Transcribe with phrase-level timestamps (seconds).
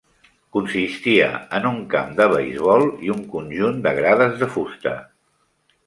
[0.55, 1.27] Consistia
[1.59, 5.01] en un camp de beisbol i un conjunt de grades de fusta.